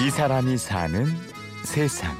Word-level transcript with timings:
이 0.00 0.08
사람이 0.08 0.56
사는 0.56 1.04
세상. 1.62 2.16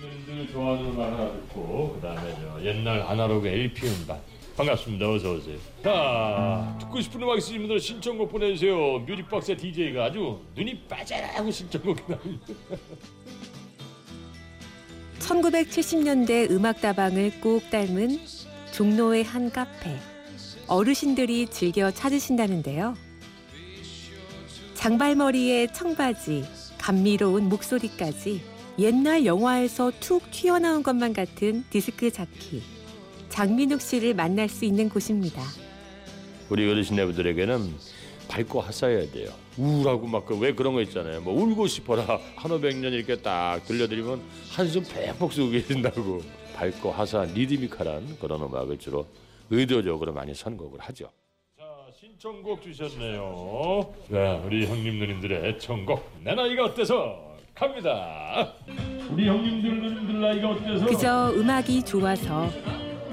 형님들 0.00 0.52
좋아하는 0.52 0.90
음악 0.90 1.12
하나 1.12 1.32
듣고 1.32 1.94
그다음에 1.94 2.36
저 2.40 2.64
옛날 2.64 3.02
아날로그 3.02 3.48
LP 3.48 3.88
음반 3.88 4.20
반갑습니다. 4.56 5.10
어서 5.10 5.32
오세요. 5.32 5.56
자 5.82 6.76
듣고 6.80 7.00
싶은 7.00 7.20
음악 7.20 7.38
있으신 7.38 7.58
분들 7.62 7.80
신청곡 7.80 8.30
보내주세요. 8.30 9.00
뮤직박스 9.00 9.56
DJ가 9.56 10.04
아주 10.04 10.40
눈이 10.54 10.82
빠져라고 10.88 11.50
신청곡이 11.50 12.00
나옵니다. 12.06 12.46
1970년대 15.18 16.48
음악다방을 16.48 17.40
꼭 17.40 17.68
닮은 17.70 18.20
종로의 18.72 19.24
한 19.24 19.50
카페. 19.50 19.98
어르신들이 20.66 21.46
즐겨 21.48 21.90
찾으신다는데요. 21.90 22.94
장발머리에 24.74 25.68
청바지, 25.72 26.44
감미로운 26.78 27.48
목소리까지 27.48 28.42
옛날 28.78 29.24
영화에서 29.24 29.92
툭 30.00 30.30
튀어나온 30.30 30.82
것만 30.82 31.12
같은 31.12 31.64
디스크 31.70 32.10
자키. 32.10 32.62
장민욱 33.28 33.80
씨를 33.80 34.14
만날 34.14 34.48
수 34.48 34.64
있는 34.64 34.88
곳입니다. 34.88 35.42
우리 36.50 36.70
어르신네분들에게는 36.70 37.74
밝고 38.28 38.60
화사해야 38.60 39.10
돼요. 39.10 39.30
우울하고 39.56 40.06
막 40.06 40.30
왜 40.32 40.52
그런 40.54 40.74
거 40.74 40.82
있잖아요. 40.82 41.20
뭐 41.20 41.34
울고 41.34 41.66
싶어라 41.66 42.18
한오백년 42.36 42.92
이렇게 42.92 43.16
딱 43.16 43.64
들려드리면 43.64 44.20
한숨 44.50 44.82
팩폭 44.84 45.32
쓰고 45.32 45.50
계신다고 45.50 46.22
밝고 46.54 46.90
화사한 46.92 47.34
리드미컬한 47.34 48.18
그런 48.20 48.42
음악을 48.42 48.78
주로 48.78 49.06
의도적으로 49.50 50.12
많이 50.12 50.34
선곡을 50.34 50.80
하죠. 50.80 51.08
자 51.58 51.64
신청곡 51.92 52.62
주셨네요. 52.62 53.94
자 54.10 54.40
우리 54.44 54.66
형님 54.66 54.98
누님들의 54.98 55.48
애청곡 55.48 56.02
내 56.22 56.34
나이가 56.34 56.64
어때서 56.64 57.36
갑니다. 57.54 58.52
우리 59.10 59.28
형님들 59.28 59.82
누님들 59.82 60.20
나이가 60.20 60.50
어때서 60.50 60.86
그저 60.86 61.32
음악이 61.34 61.84
좋아서 61.84 62.48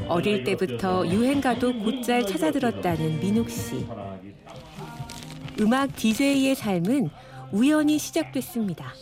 어릴 0.07 0.43
때부터 0.43 1.05
유행가도 1.07 1.73
곧잘 1.79 2.25
찾아들었다는 2.25 3.19
민욱 3.19 3.49
씨. 3.49 3.85
음악 5.59 5.95
DJ의 5.95 6.55
삶은 6.55 7.09
우연히 7.51 7.99
시작됐습니다. 7.99 8.93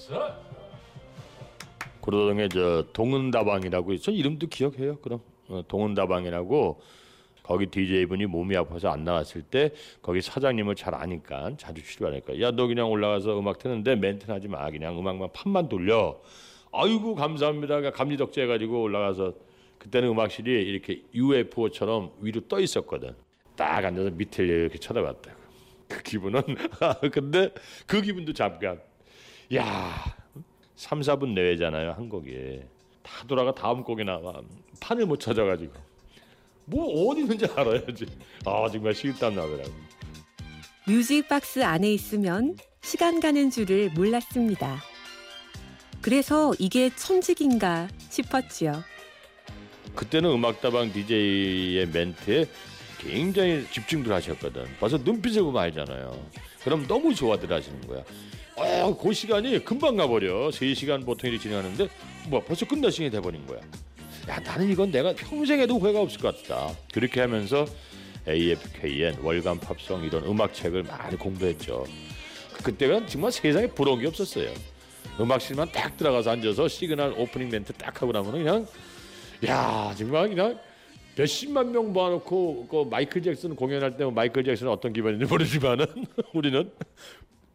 고려동에 2.02 2.49
저 2.49 2.83
동은다방이라고 2.91 3.93
있어 3.93 4.11
이름도 4.11 4.47
기억해요. 4.47 4.97
그럼 4.97 5.21
어, 5.47 5.61
동은다방이라고 5.67 6.81
거기 7.50 7.66
DJ 7.66 8.05
분이 8.05 8.28
몸이 8.28 8.55
아파서 8.55 8.89
안 8.89 9.03
나왔을 9.03 9.42
때 9.42 9.72
거기 10.03 10.22
사장님을 10.22 10.75
잘 10.75 10.94
아니까 10.94 11.50
자주 11.58 11.81
출연하니까 11.83 12.39
야 12.42 12.52
너 12.52 12.67
그냥 12.67 12.92
올라가서 12.92 13.39
음악 13.39 13.58
트는데 13.58 13.95
멘트 13.95 14.30
하지 14.30 14.47
마 14.47 14.69
그냥 14.69 15.00
음악만 15.00 15.30
판만 15.33 15.67
돌려. 15.67 16.22
아이고 16.72 17.16
감사합니다. 17.16 17.89
감리덕지 17.89 18.42
해가지고 18.42 18.83
올라가서 18.83 19.33
그때는 19.80 20.09
음악실이 20.09 20.52
이렇게 20.52 21.02
UFO처럼 21.16 22.11
위로 22.20 22.42
떠 22.47 22.59
있었거든. 22.59 23.16
딱 23.55 23.83
앉아서 23.83 24.11
밑을 24.11 24.47
이렇게 24.47 24.77
쳐다봤다. 24.77 25.31
그 25.88 26.03
기분은 26.03 26.44
근데 27.11 27.52
그 27.88 28.00
기분도 28.03 28.31
잠깐. 28.33 28.80
야 29.55 29.95
3, 30.75 31.00
4분 31.00 31.30
내외잖아요 31.33 31.94
한 31.94 32.09
곡이 32.09 32.61
다 33.02 33.25
돌아가 33.27 33.55
다음 33.55 33.83
곡에 33.83 34.03
나와 34.03 34.39
판을 34.80 35.08
못 35.08 35.20
찾아가지고 35.20 35.88
뭐 36.69 37.09
어디 37.09 37.21
있는지 37.21 37.45
알아야지. 37.45 38.05
아 38.45 38.67
정말 38.71 38.93
식땀 38.93 39.35
나더라고 39.35 39.71
뮤직박스 40.87 41.63
안에 41.63 41.91
있으면 41.93 42.55
시간 42.81 43.19
가는 43.19 43.49
줄을 43.52 43.89
몰랐습니다. 43.91 44.81
그래서 46.02 46.53
이게 46.59 46.89
천직인가 46.95 47.87
싶었지요. 48.09 48.83
그때는 49.95 50.29
음악다방 50.31 50.93
DJ의 50.93 51.87
멘트에 51.87 52.45
굉장히 52.99 53.65
집중들 53.71 54.11
하셨거든. 54.13 54.65
벌써 54.79 54.97
눈빛을 54.97 55.41
보면 55.43 55.61
알잖아요. 55.63 56.25
그럼 56.63 56.87
너무 56.87 57.13
좋아들 57.13 57.52
하시는 57.52 57.79
거야. 57.87 58.03
어, 58.55 58.97
그 58.97 59.13
시간이 59.13 59.63
금방 59.63 59.95
가버려. 59.95 60.49
3시간 60.49 61.05
보통 61.05 61.29
이렇게 61.29 61.43
진행하는데 61.43 61.87
뭐 62.27 62.43
벌써 62.43 62.65
끝날 62.65 62.91
시간이 62.91 63.11
돼버린 63.11 63.45
거야 63.45 63.59
야 64.29 64.39
나는 64.39 64.69
이건 64.69 64.91
내가 64.91 65.13
평생에도 65.13 65.79
후회가 65.79 66.01
없을 66.01 66.21
것 66.21 66.43
같다. 66.43 66.71
그렇게 66.93 67.19
하면서 67.19 67.65
AFKN 68.27 69.21
월간 69.23 69.59
팝송 69.59 70.03
이런 70.03 70.23
음악 70.25 70.53
책을 70.53 70.83
많이 70.83 71.17
공부했죠. 71.17 71.83
그때가 72.63 73.07
정말 73.07 73.31
세상에 73.31 73.65
부러운 73.67 73.99
게 73.99 74.07
없었어요. 74.07 74.51
음악실만 75.19 75.71
딱 75.71 75.97
들어가서 75.97 76.31
앉아서 76.31 76.67
시그널 76.67 77.13
오프닝 77.17 77.49
멘트 77.49 77.73
딱 77.73 77.99
하고 77.99 78.11
나면 78.11 78.31
그냥 78.31 78.67
야 79.47 79.93
정말 79.97 80.29
그냥 80.29 80.59
몇십만 81.15 81.71
명 81.71 81.91
모아놓고 81.91 82.67
그 82.67 82.87
마이클 82.89 83.23
잭슨 83.23 83.55
공연할 83.55 83.97
때 83.97 84.05
마이클 84.05 84.43
잭슨은 84.43 84.71
어떤 84.71 84.93
기분인지 84.93 85.25
모르지만은 85.25 85.87
우리는 86.33 86.71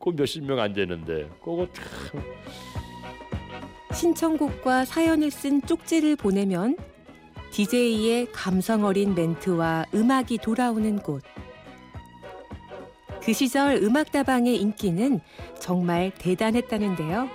그 0.00 0.10
몇십 0.10 0.44
명 0.44 0.58
앉아 0.58 0.82
있는데 0.82 1.28
그거 1.42 1.68
참 1.72 2.20
신청곡과 3.94 4.84
사연을 4.84 5.30
쓴 5.30 5.62
쪽지를 5.62 6.16
보내면 6.16 6.76
DJ의 7.52 8.32
감성 8.32 8.84
어린 8.84 9.14
멘트와 9.14 9.86
음악이 9.94 10.38
돌아오는 10.38 10.98
곳. 10.98 11.22
그 13.22 13.32
시절 13.32 13.76
음악다방의 13.76 14.56
인기는 14.60 15.20
정말 15.60 16.12
대단했다는데요. 16.18 17.28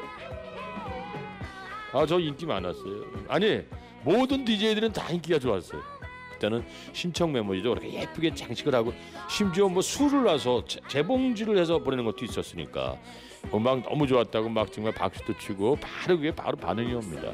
아 1.93 2.05
저 2.05 2.19
인기 2.19 2.45
많았어요. 2.45 3.03
아니 3.27 3.61
모든 4.03 4.45
DJ들은 4.45 4.91
다 4.93 5.09
인기가 5.11 5.39
좋았어요. 5.39 5.81
그때는 6.39 6.63
신청 6.93 7.33
메모지도 7.33 7.69
그렇게 7.75 7.93
예쁘게 7.93 8.33
장식을 8.33 8.73
하고 8.73 8.93
심지어 9.29 9.67
뭐 9.67 9.81
술을 9.81 10.23
놔서 10.23 10.63
재- 10.65 10.79
재봉지를 10.87 11.57
해서 11.57 11.77
보내는 11.79 12.05
것도 12.05 12.23
있었으니까 12.25 12.95
음악 13.53 13.83
너무 13.83 14.07
좋았다고 14.07 14.49
막 14.49 14.71
정말 14.71 14.93
박수도 14.93 15.37
치고 15.37 15.77
바로 15.77 16.15
그게 16.17 16.31
바로 16.33 16.57
반응이 16.57 16.93
옵니다. 16.93 17.29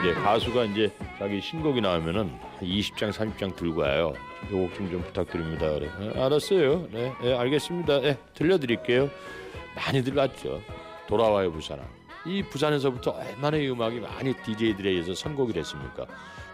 이제 0.00 0.12
가수가 0.14 0.64
이제 0.66 0.92
자기 1.18 1.40
신곡이 1.40 1.80
나오면은 1.80 2.28
한 2.28 2.40
20장 2.60 3.12
30장 3.12 3.56
들고 3.56 3.80
와요. 3.80 4.12
요곡 4.52 4.74
좀, 4.74 4.90
좀 4.90 5.02
부탁드립니다. 5.02 5.70
그래. 5.72 5.88
네, 5.98 6.20
알았어요. 6.22 6.88
네, 6.92 7.12
네, 7.22 7.34
알겠습니다. 7.36 8.00
네, 8.00 8.18
들려드릴게요. 8.34 9.08
많이들 9.76 10.14
왔죠. 10.16 10.60
돌아와요 11.08 11.50
부산아. 11.52 11.82
이 12.26 12.42
부산에서부터 12.42 13.10
얼마나 13.12 13.56
이 13.56 13.68
음악이 13.68 14.00
많이 14.00 14.34
DJ들에 14.34 14.90
의해서 14.90 15.14
선곡이 15.14 15.52
됐습니까? 15.52 16.06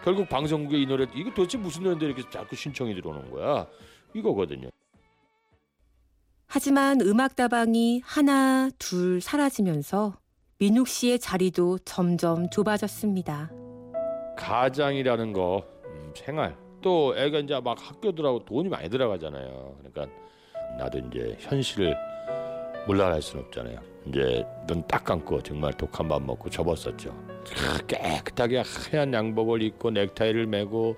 결국 0.03 0.27
방송국에 0.27 0.77
이 0.77 0.85
노래 0.85 1.05
이게 1.13 1.33
도대체 1.33 1.57
무슨 1.57 1.83
노래인데 1.83 2.05
이렇게 2.07 2.23
자꾸 2.29 2.55
신청이 2.55 2.93
들어오는 2.95 3.31
거야? 3.31 3.67
이거거든요. 4.13 4.69
하지만 6.47 6.99
음악다방이 6.99 8.01
하나, 8.03 8.69
둘 8.77 9.21
사라지면서 9.21 10.17
민욱 10.59 10.87
씨의 10.87 11.19
자리도 11.19 11.79
점점 11.85 12.49
좁아졌습니다. 12.49 13.51
가장이라는 14.37 15.31
거 15.33 15.63
음, 15.85 16.11
생활 16.15 16.57
또 16.81 17.15
애가 17.17 17.39
이제 17.39 17.59
막 17.61 17.77
학교 17.79 18.11
들어가고 18.11 18.43
돈이 18.45 18.67
많이 18.67 18.89
들어가잖아요. 18.89 19.77
그러니까 19.79 20.07
나도 20.77 20.99
이제 20.99 21.37
현실을 21.39 21.95
물러날 22.87 23.21
수는 23.21 23.45
없잖아요. 23.45 23.79
이제 24.07 24.43
눈 24.67 24.83
딱 24.87 25.03
감고 25.03 25.41
정말 25.43 25.73
독한 25.73 26.07
밥 26.07 26.21
먹고 26.23 26.49
접었었죠. 26.49 27.15
크, 27.45 27.85
깨끗하게 27.85 28.63
하얀 28.91 29.13
양복을 29.13 29.61
입고 29.61 29.91
넥타이를 29.91 30.47
메고 30.47 30.95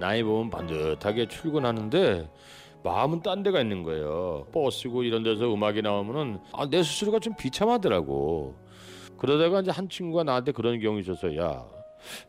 나이 0.00 0.22
보면 0.22 0.50
반듯하게 0.50 1.26
출근하는데 1.28 2.28
마음은 2.82 3.22
딴 3.22 3.42
데가 3.42 3.60
있는 3.60 3.82
거예요. 3.82 4.46
버스고 4.52 5.02
이런 5.04 5.22
데서 5.22 5.52
음악이 5.52 5.82
나오면은 5.82 6.40
아, 6.52 6.68
내 6.68 6.82
스스로가 6.82 7.18
좀 7.20 7.34
비참하더라고. 7.36 8.54
그러다가 9.18 9.60
이제 9.60 9.70
한 9.70 9.88
친구가 9.88 10.24
나한테 10.24 10.52
그런 10.52 10.80
경우 10.80 10.98
있어서 10.98 11.36
야 11.36 11.64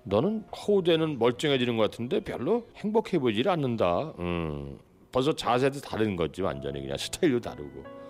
너는 0.03 0.43
호우대는 0.55 1.17
멀쩡해지는 1.17 1.77
것 1.77 1.89
같은데 1.89 2.19
별로 2.19 2.67
행복해 2.75 3.17
보이질 3.17 3.47
않는다. 3.49 4.13
음, 4.19 4.77
벌써 5.11 5.33
자세도 5.33 5.79
다른 5.79 6.15
거지 6.15 6.41
완전히 6.41 6.81
그냥 6.81 6.97
스타일도 6.97 7.39
다르고. 7.39 8.00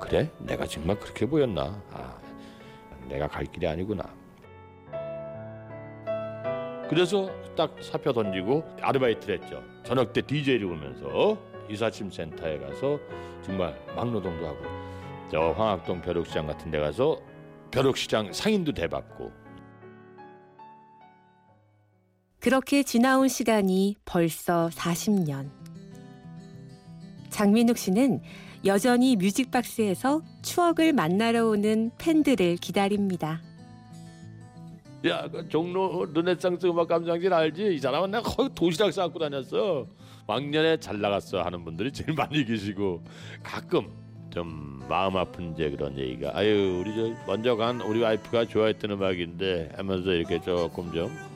그래? 0.00 0.30
내가 0.38 0.66
정말 0.66 0.98
그렇게 0.98 1.26
보였나? 1.26 1.82
아, 1.92 2.18
내가 3.08 3.28
갈 3.28 3.44
길이 3.46 3.66
아니구나. 3.66 4.02
그래서 6.88 7.30
딱 7.56 7.74
사표 7.80 8.12
던지고 8.12 8.64
아르바이트를 8.80 9.40
했죠. 9.40 9.62
저녁 9.82 10.12
때 10.12 10.20
DJ를 10.20 10.68
보면서 10.68 11.38
이사침 11.70 12.10
센터에 12.10 12.58
가서 12.58 12.98
정말 13.42 13.74
막노동도 13.96 14.46
하고 14.46 14.58
저 15.30 15.52
황학동 15.52 16.02
벼룩시장 16.02 16.46
같은 16.46 16.70
데 16.70 16.78
가서 16.78 17.18
벼룩시장 17.70 18.32
상인도 18.32 18.72
대받고 18.72 19.32
그렇게 22.40 22.82
지나온 22.82 23.28
시간이 23.28 23.96
벌써 24.04 24.68
40년. 24.70 25.48
장민욱 27.30 27.78
씨는 27.78 28.20
여전히 28.64 29.16
뮤직박스에서 29.16 30.22
추억을 30.42 30.92
만나러 30.92 31.46
오는 31.48 31.90
팬들을 31.98 32.56
기다립니다. 32.56 33.40
야, 35.06 35.28
그 35.28 35.48
종로 35.48 36.06
르네상스 36.12 36.66
음악 36.66 36.86
감상실 36.88 37.32
알지? 37.32 37.74
이 37.74 37.78
사람은 37.78 38.12
내가 38.12 38.22
거의 38.22 38.48
도시락 38.54 38.92
싸고 38.92 39.18
다녔어. 39.18 39.86
왕년에 40.28 40.76
잘 40.76 41.00
나갔어 41.00 41.42
하는 41.42 41.64
분들이 41.64 41.92
제일 41.92 42.14
많이 42.14 42.44
계시고 42.44 43.02
가끔 43.42 43.88
좀 44.30 44.80
마음 44.88 45.16
아픈 45.16 45.54
제 45.56 45.68
그런 45.68 45.98
얘기가 45.98 46.30
아유 46.32 46.80
우리 46.80 46.94
저 46.94 47.12
먼저 47.26 47.56
간 47.56 47.80
우리 47.80 48.00
와이프가 48.00 48.46
좋아했던 48.46 48.92
음악인데 48.92 49.72
하면서 49.76 50.12
이렇게 50.12 50.40
조금 50.40 50.92
좀 50.92 51.32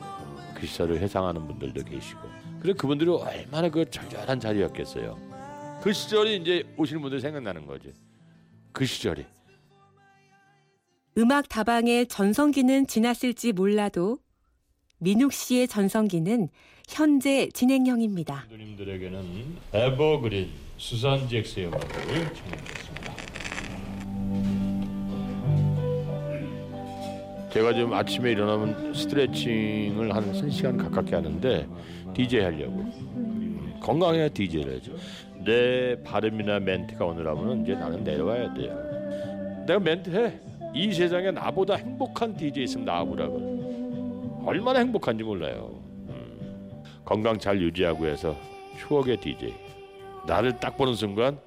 그 0.57 0.65
시절을 0.65 0.99
회상하는 0.99 1.45
분들도 1.47 1.83
계시고 1.83 2.19
그래 2.59 2.73
그분들이 2.73 3.09
얼마나 3.11 3.69
그 3.69 3.87
절절한 3.89 4.39
자리였겠어요. 4.39 5.26
그 5.81 5.93
시절이 5.93 6.37
이제 6.37 6.63
오시는 6.77 7.01
분들 7.01 7.21
생각나는 7.21 7.65
거지. 7.65 7.93
그 8.71 8.85
시절이. 8.85 9.25
음악 11.17 11.49
다방의 11.49 12.07
전성기는 12.07 12.87
지났을지 12.87 13.51
몰라도 13.53 14.17
민욱 14.99 15.33
씨의 15.33 15.67
전성기는 15.67 16.49
현재 16.87 17.49
진행형입니다. 17.49 18.45
누님들에게는 18.49 19.57
에버그린 19.73 20.49
수산 20.77 21.27
잭스의 21.27 21.67
음악을 21.67 21.87
청해드렸습니다. 21.89 23.15
제가 27.51 27.73
지금 27.73 27.93
아침에 27.93 28.31
일어나면 28.31 28.93
스트레칭을 28.93 30.13
한 30.15 30.31
3시간 30.33 30.77
가깝게 30.77 31.15
하는데 31.15 31.67
DJ 32.13 32.41
하려고 32.41 32.73
음, 33.15 33.56
건강해야 33.81 34.29
DJ를 34.29 34.73
해야지 34.73 34.93
내 35.45 36.01
발음이나 36.03 36.59
멘트가 36.59 37.05
오늘 37.05 37.27
하면 37.27 37.61
이제 37.63 37.73
나는 37.75 38.03
내려와야 38.03 38.53
돼요. 38.53 39.65
내가 39.67 39.79
멘트 39.79 40.09
해 40.09 40.39
이 40.75 40.93
세상에 40.93 41.31
나보다 41.31 41.75
행복한 41.75 42.35
DJ 42.35 42.65
있으면 42.65 42.85
나와보라고. 42.85 44.43
얼마나 44.45 44.79
행복한지 44.79 45.23
몰라요. 45.23 45.81
건강 47.03 47.39
잘 47.39 47.59
유지하고 47.59 48.05
해서 48.05 48.35
추억의 48.77 49.17
DJ 49.17 49.53
나를 50.27 50.59
딱 50.59 50.77
보는 50.77 50.93
순간 50.93 51.39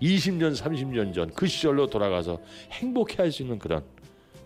20년 0.00 0.56
30년 0.56 1.12
전 1.12 1.30
그 1.34 1.46
시절로 1.46 1.86
돌아가서 1.88 2.40
행복해 2.70 3.16
할 3.18 3.32
수 3.32 3.42
있는 3.42 3.58
그런 3.58 3.82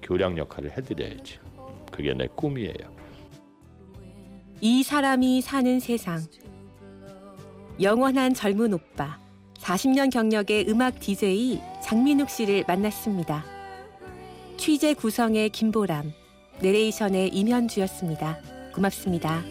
교량 0.03 0.39
역할을 0.39 0.77
해드려야지. 0.77 1.39
그게 1.93 2.15
내 2.15 2.27
꿈이에요. 2.35 2.75
이 4.61 4.83
사람이 4.83 5.41
사는 5.43 5.79
세상. 5.79 6.21
영원한 7.82 8.32
젊은 8.32 8.75
오빠. 8.75 9.19
40년 9.58 10.12
경력의 10.12 10.67
음악 10.69 11.00
DJ 11.00 11.61
장민욱 11.82 12.31
씨를 12.31 12.64
만났습니다. 12.69 13.44
취재 14.56 14.94
구성의 14.94 15.50
김보람, 15.50 16.12
내레이션의 16.61 17.31
임현주였습니다. 17.31 18.38
고맙습니다. 18.73 19.43